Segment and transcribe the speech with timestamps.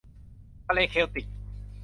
[0.65, 1.27] ทะเลเคลติก